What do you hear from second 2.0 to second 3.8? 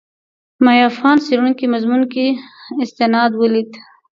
کې استناد ولید.